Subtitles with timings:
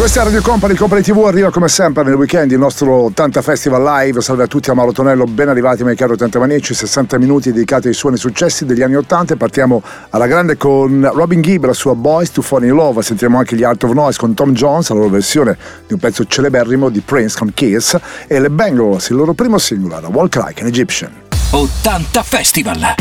[0.00, 3.82] Questa è Radio Company, Company TV arriva come sempre nel weekend il nostro 80 Festival
[3.82, 4.22] Live.
[4.22, 7.88] Salve a tutti a Mauro Tonello, ben arrivati miei cari 80 manici, 60 minuti dedicati
[7.88, 9.36] ai suoni successi degli anni 80.
[9.36, 13.02] Partiamo alla grande con Robin Gibb, la sua Boys to Fall in Love.
[13.02, 16.24] Sentiremo anche gli Art of Noise con Tom Jones, la loro versione di un pezzo
[16.24, 17.94] celeberrimo di Prince con Kiss
[18.26, 21.12] e le Bengals, il loro primo singolo, Walk Like an Egyptian.
[21.50, 22.94] 80 Festival.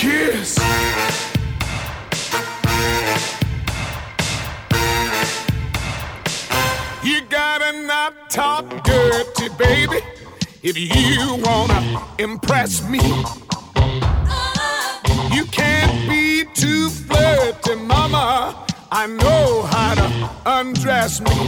[0.00, 0.56] Kiss.
[7.04, 10.00] You gotta not talk dirty, baby,
[10.62, 11.80] if you wanna
[12.18, 13.02] impress me.
[15.36, 18.66] You can't be too flirty, mama.
[18.90, 20.08] I know how to
[20.46, 21.38] undress me.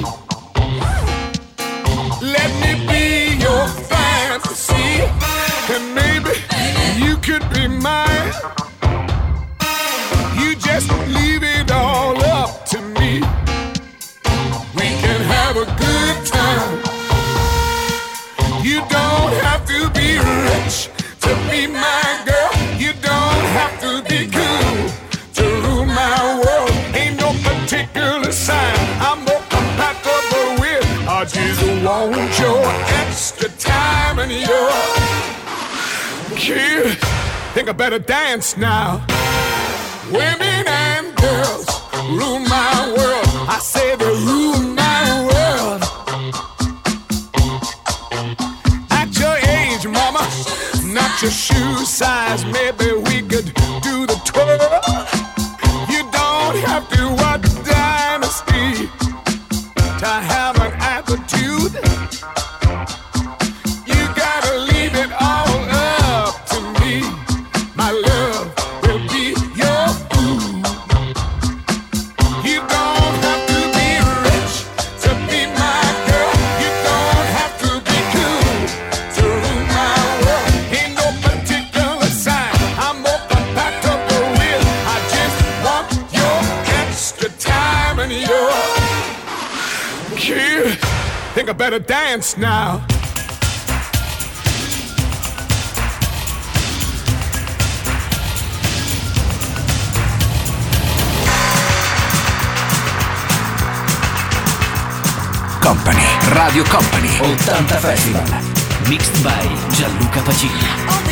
[2.37, 3.07] Let me be
[3.47, 5.09] your fantasy,
[5.75, 6.52] and maybe
[6.97, 8.33] you could be mine.
[10.37, 13.21] You just leave it all up to me.
[14.75, 16.79] We can have a good time.
[18.63, 20.91] You don't have to be rich
[21.21, 22.53] to be my girl.
[22.79, 24.89] You don't have to be cool
[25.35, 26.71] to rule my world.
[26.95, 30.85] Ain't no particular sign I'm more compatible with.
[31.09, 32.63] I just want your
[33.01, 34.72] extra time and your
[37.53, 39.05] think I better dance now.
[40.11, 41.67] Women and girls
[42.09, 43.27] rule my world.
[43.47, 45.83] I say they rule my world.
[48.91, 50.27] At your age, mama,
[50.95, 52.43] not your shoe size.
[52.47, 53.53] Maybe we could
[53.83, 54.82] do the twirl.
[91.73, 92.85] better dance now.
[105.63, 106.03] Company,
[106.37, 108.21] Radio Company, 80 Festival.
[108.91, 109.43] Mixed by
[109.73, 110.61] Gianluca Pacini.
[110.89, 111.12] Oh,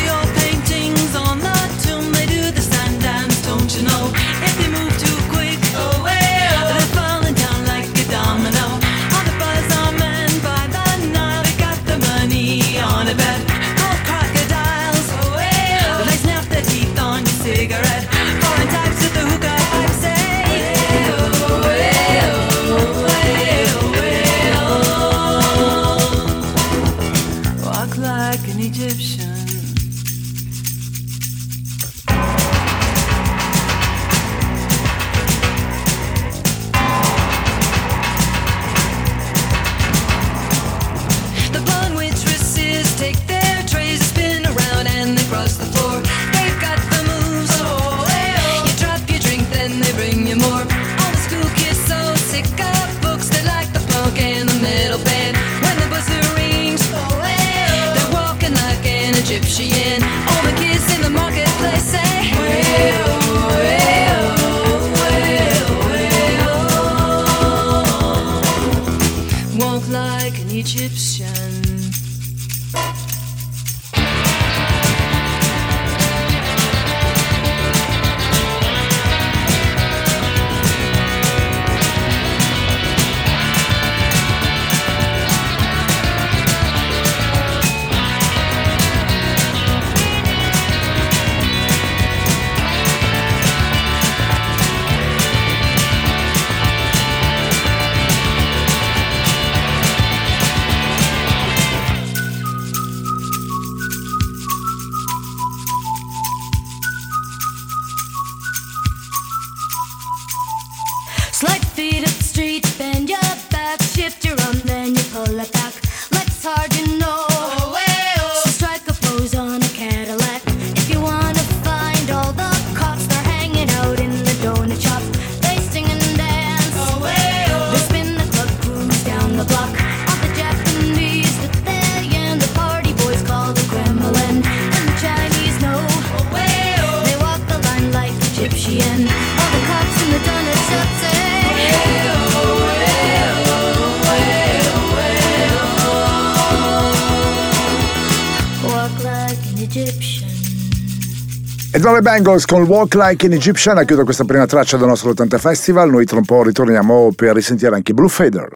[152.01, 155.37] i Bengals con Walk Like in Egyptian ha chiuso questa prima traccia del nostro 80
[155.37, 155.89] Festival.
[155.89, 158.49] Noi tra un po' ritorniamo per risentire anche Blue Fader.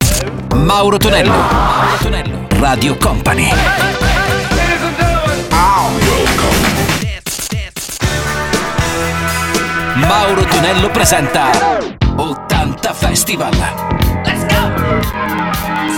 [0.55, 3.49] Mauro Tonello, Mauro Tonello, Radio Company.
[9.95, 11.51] Mauro Tonello presenta
[12.15, 14.04] 80 Festival.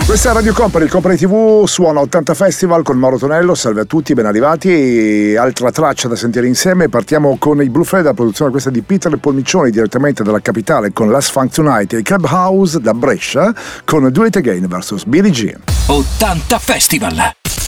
[0.08, 3.84] Questa è Radio Company, il Company TV suona 80 Festival con Mauro Tonello, salve a
[3.84, 5.36] tutti, ben arrivati.
[5.36, 9.14] Altra traccia da sentire insieme, partiamo con i Blue Fred, la produzione questa di Peter
[9.18, 14.24] Polmiccioni direttamente dalla capitale con Last Funk Tonight e Club House da Brescia con Do
[14.24, 15.60] It Again vs Billie Jean.
[15.88, 17.67] 80 Festival!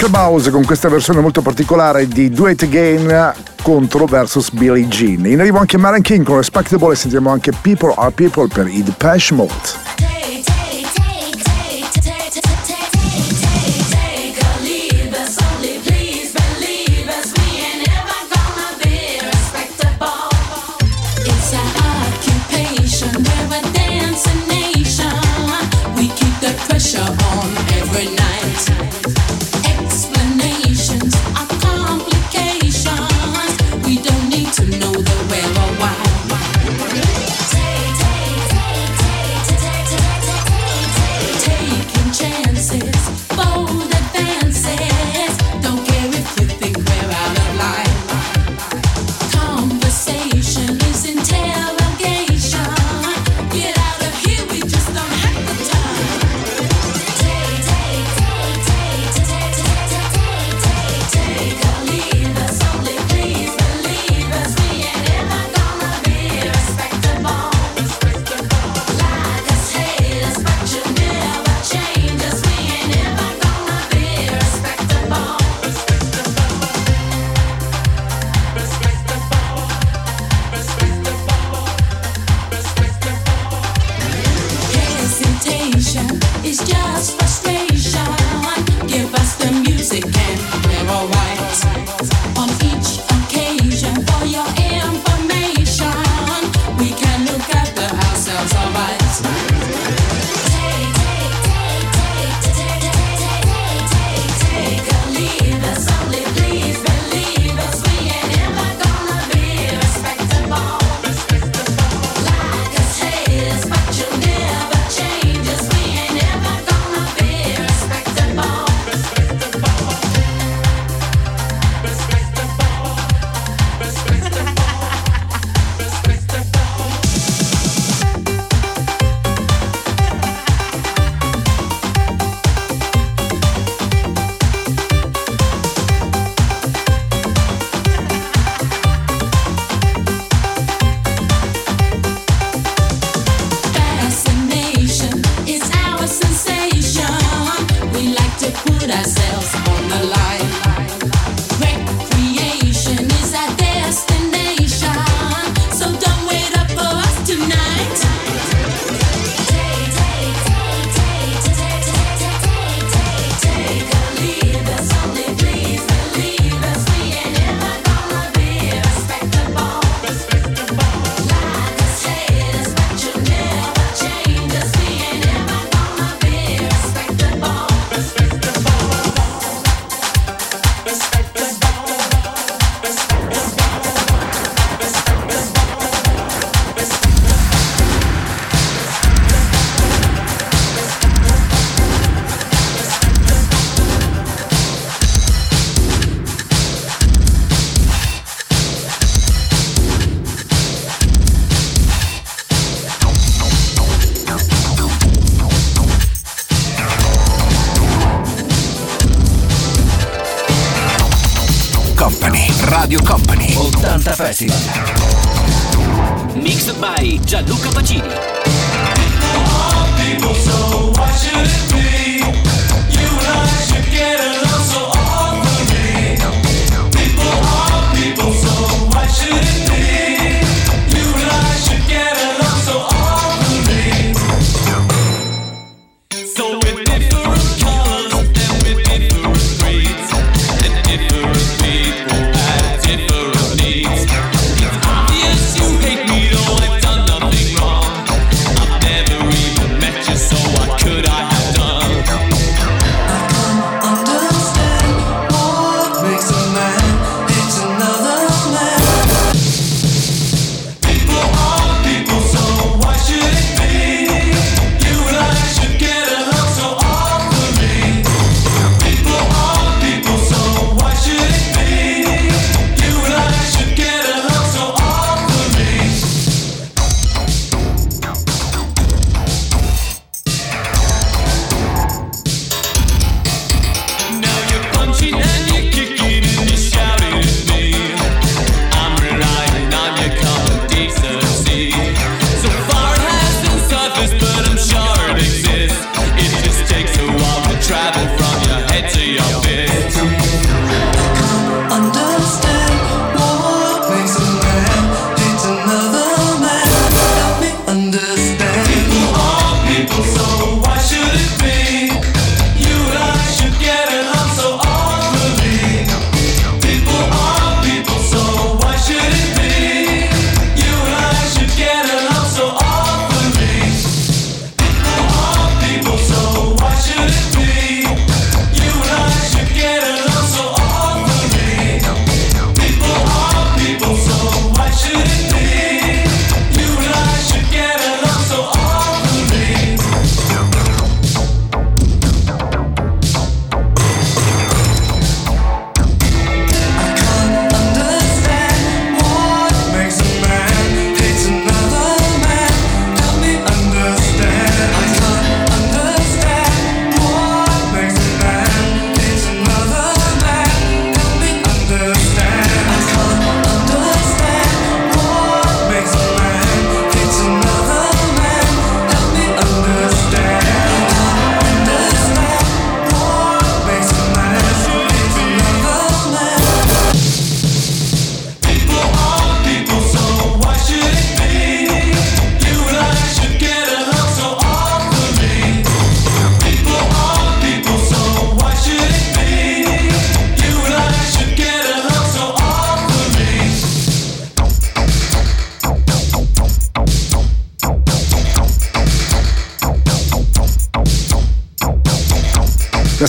[0.00, 5.26] Clubhouse con questa versione molto particolare di Do It Again contro versus Billie Jean.
[5.26, 8.82] In arrivo anche Maren King con Respectable e sentiamo anche People Are People per i
[8.82, 9.89] Depeche Mode.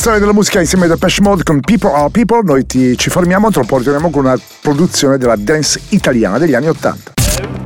[0.01, 2.41] storia della musica insieme a Depeche Mode con People Are People.
[2.43, 6.69] Noi ti, ci fermiamo, tra poco torniamo con una produzione della dance italiana degli anni
[6.69, 7.13] Ottanta.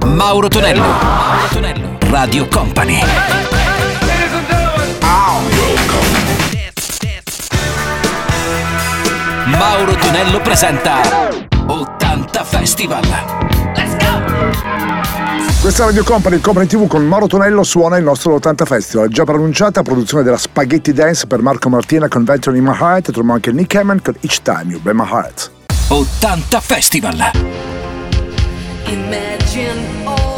[0.05, 2.99] Mauro Tonello, Mauro Tonello, Radio Company.
[9.45, 11.29] Mauro Tonello presenta
[11.67, 13.03] 80 Festival.
[13.77, 13.94] Let's
[15.61, 19.81] questa Radio Company, Company TV con Mauro Tonello suona il nostro 80 Festival, già pronunciata
[19.81, 23.73] produzione della Spaghetti Dance per Marco Martina con Venture in My Heart, troviamo anche Nick
[23.73, 25.51] Hammond con Each Time You Be My Heart.
[25.87, 27.31] 80 Festival!
[28.85, 30.34] Imagine all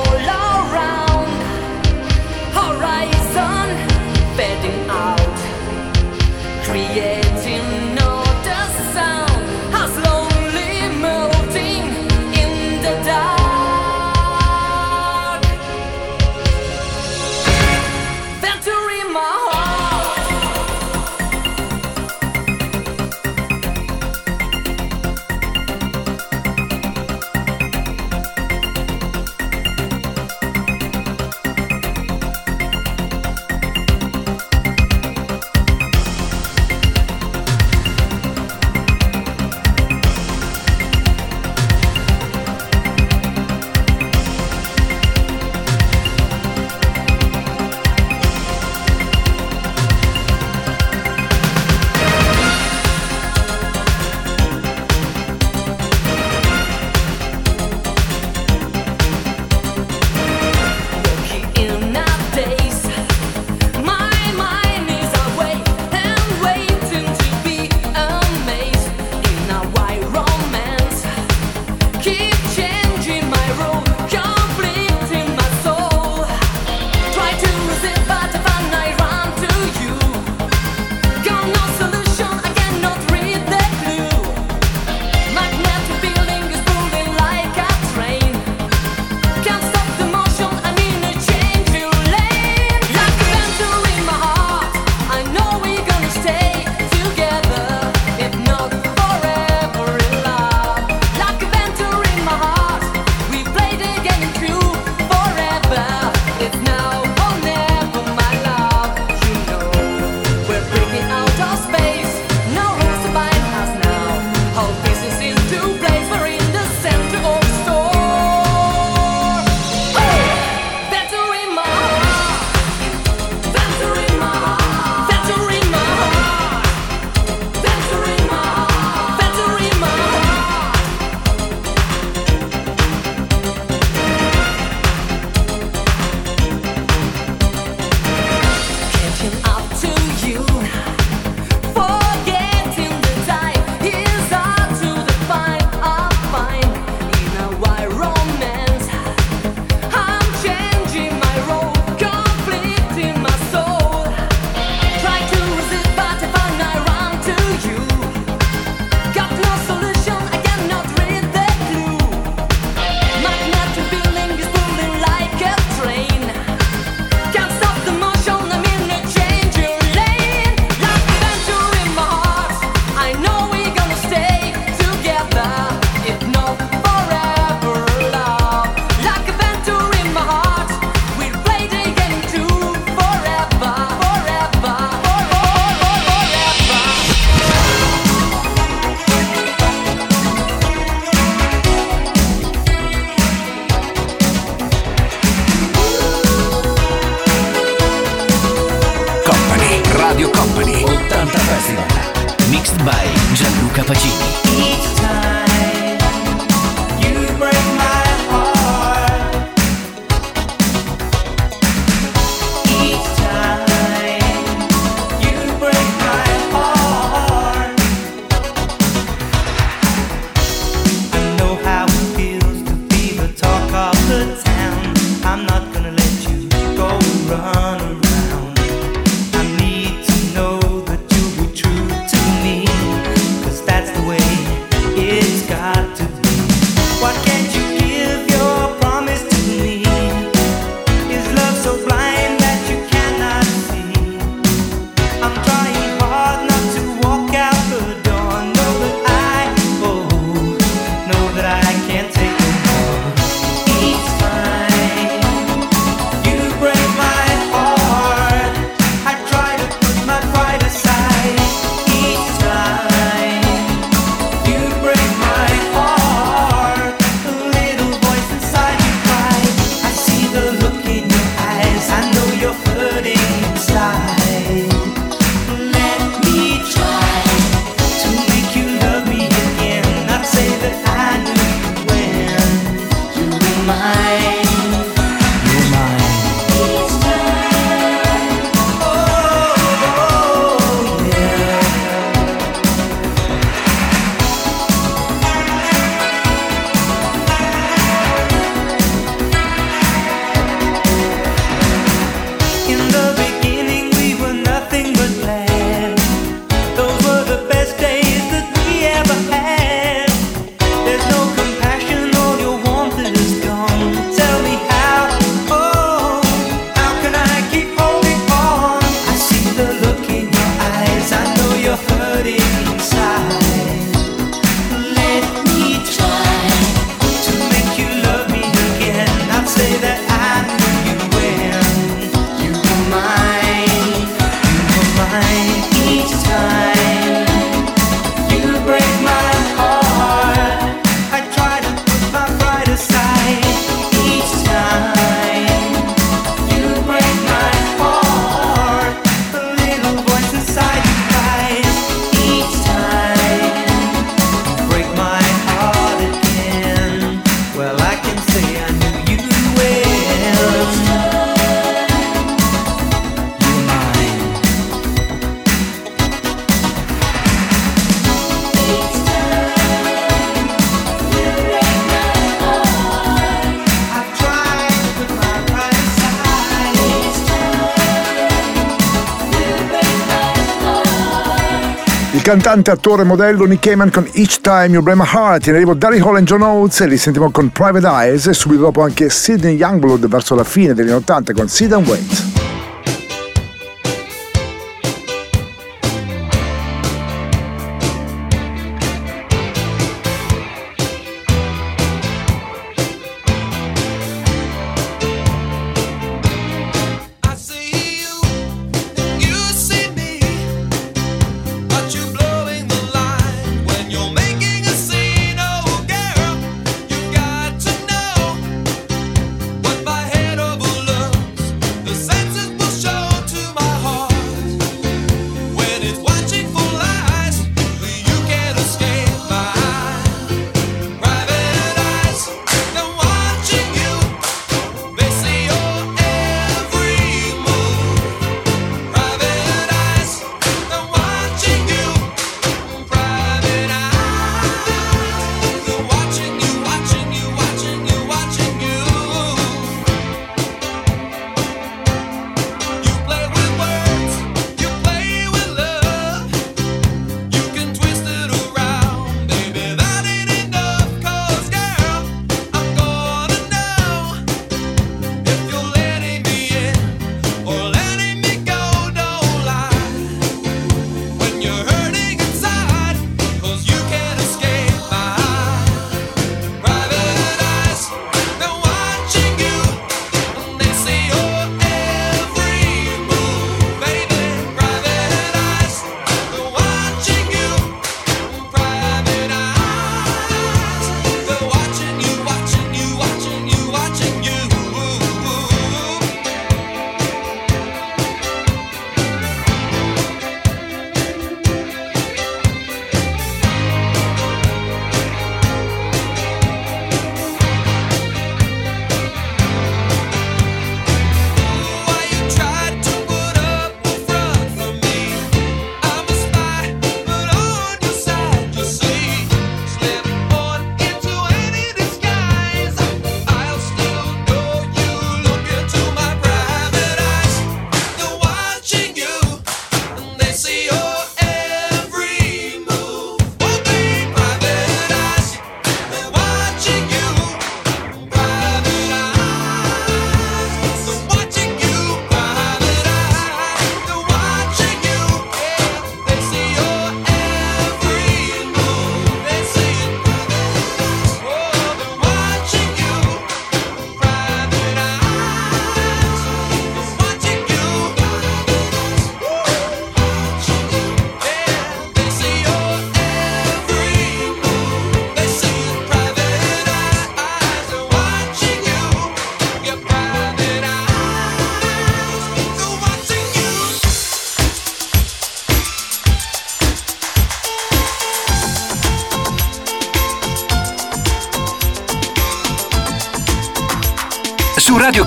[382.28, 386.02] cantante, attore, modello Nick Heyman con Each Time You Break My Heart, in arrivo Darry
[386.02, 389.56] Hall e John Oates e li sentiamo con Private Eyes e subito dopo anche Sidney
[389.56, 392.37] Youngblood verso la fine degli anni 80 con Sid and Wait.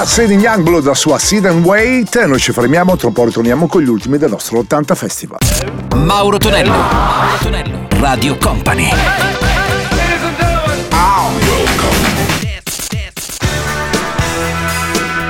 [0.00, 3.66] Allora, Sadie Youngblood, la sua Sit and Wait, noi ci fermiamo, tra un po' ritorniamo
[3.66, 5.38] con gli ultimi del nostro 80 Festival.
[5.94, 8.88] Mauro Tonello, Mauro Tonello, Radio Company.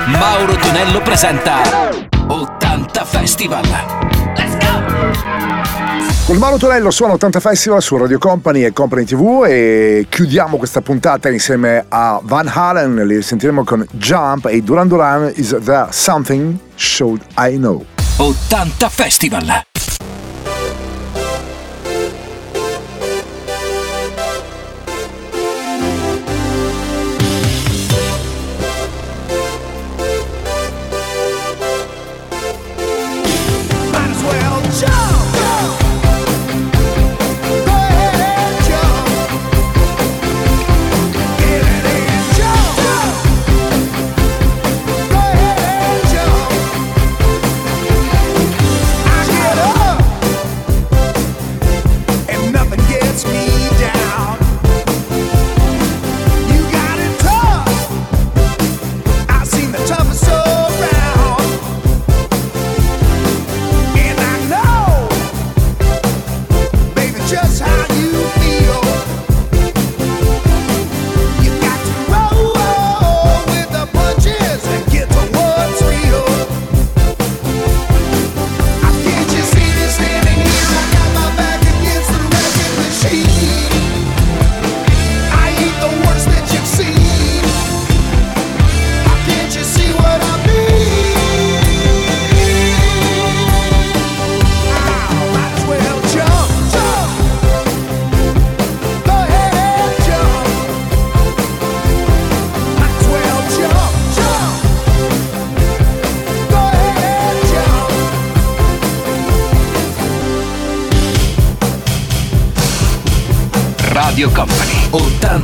[0.05, 1.59] Mauro Tonello presenta
[2.27, 4.00] 80 Festival.
[6.31, 10.79] Con Mauro Tonello suona 80 Festival su Radio Company e Company TV e chiudiamo questa
[10.79, 16.55] puntata insieme a Van Halen, li sentiremo con Jump e Duran Duran Is the Something
[16.75, 17.85] Should I Know.
[18.15, 19.70] 80 Festival!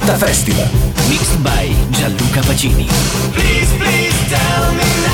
[0.07, 0.65] 80 Festival.
[1.09, 2.87] Mixed by Gianluca Pacini.
[3.33, 5.06] Please, please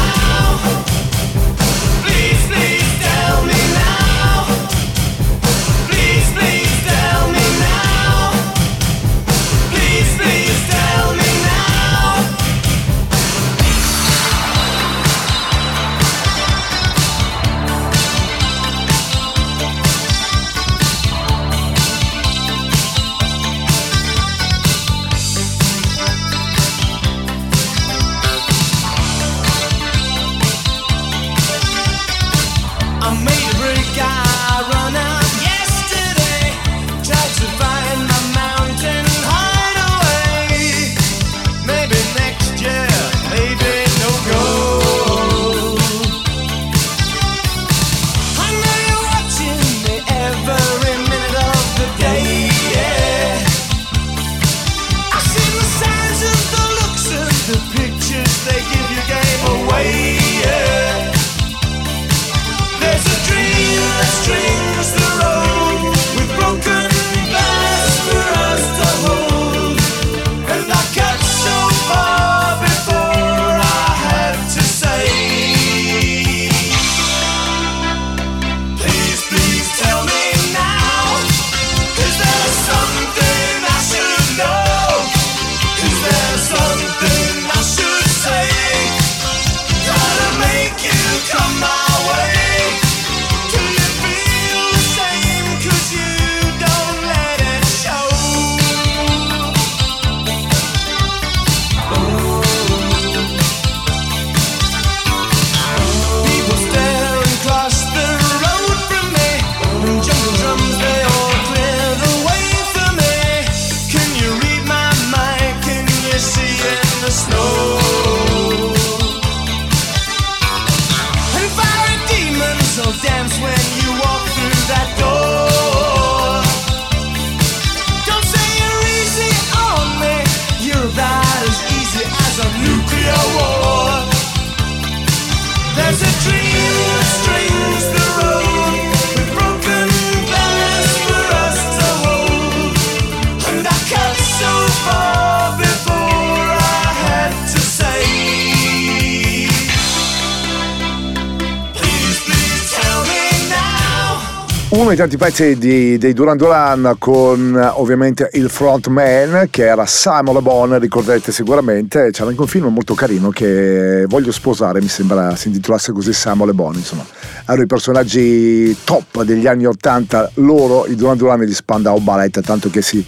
[154.86, 160.36] Dei tanti pezzi di- dei Duran Duran con eh, ovviamente il frontman che era Simon
[160.36, 165.36] Le Bon, ricorderete sicuramente, c'era anche un film molto carino che voglio sposare, mi sembra
[165.36, 167.04] si intitolasse così Simon Le Bon, insomma.
[167.46, 172.42] Erano i personaggi top degli anni 80, loro, i Duran Duran e gli Spandau Ballet,
[172.42, 173.04] tanto che si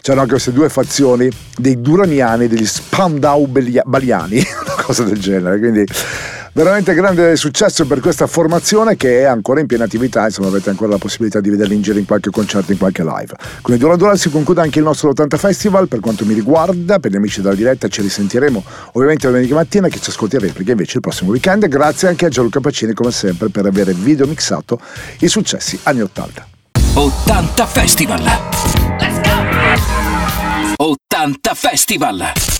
[0.00, 5.58] c'erano anche queste due fazioni dei duraniani e degli Spandau Baliani, una cosa del genere,
[5.58, 5.84] quindi
[6.52, 10.90] veramente grande successo per questa formazione che è ancora in piena attività, insomma avete ancora
[10.90, 13.34] la possibilità di vederli in giro in qualche concerto, in qualche live.
[13.60, 16.98] Con il Duran Duran si conclude anche il nostro 80 Festival, per quanto mi riguarda,
[16.98, 20.72] per gli amici della diretta ci risentiremo ovviamente domenica mattina che ci ascolti a replica
[20.72, 24.80] invece il prossimo weekend, grazie anche a Gianluca Pacini come sempre per aver video mixato
[25.20, 26.48] i successi anni 80.
[26.94, 28.22] 80 Festival.
[28.98, 29.29] Let's go!
[30.80, 32.50] 80 Festival.